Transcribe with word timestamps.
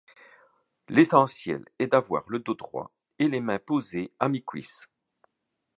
L'essentiel 0.89 1.63
est 1.77 1.85
d'avoir 1.85 2.23
le 2.27 2.39
dos 2.39 2.55
droit, 2.55 2.89
les 3.19 3.39
mains 3.39 3.59
posées 3.59 4.11
à 4.17 4.29
mi-cuisse. 4.29 4.89